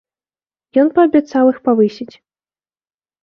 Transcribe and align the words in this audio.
Ён 0.83 0.87
паабяцаў 0.95 1.51
іх 1.51 1.59
павысіць. 1.69 2.09